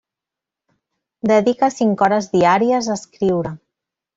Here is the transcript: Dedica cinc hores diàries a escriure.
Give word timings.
Dedica 1.31 1.69
cinc 1.75 2.03
hores 2.07 2.31
diàries 2.33 2.91
a 2.95 2.99
escriure. 2.99 3.57